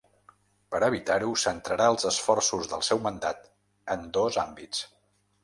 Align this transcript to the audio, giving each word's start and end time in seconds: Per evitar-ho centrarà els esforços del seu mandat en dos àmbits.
Per 0.75 0.79
evitar-ho 0.87 1.29
centrarà 1.41 1.89
els 1.95 2.07
esforços 2.13 2.71
del 2.73 2.83
seu 2.89 3.03
mandat 3.09 3.47
en 3.99 4.09
dos 4.19 4.41
àmbits. 4.47 4.83